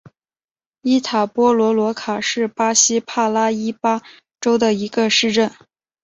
[0.81, 4.01] 伊塔波罗罗卡是巴西帕拉伊巴
[4.39, 5.51] 州的一个市镇。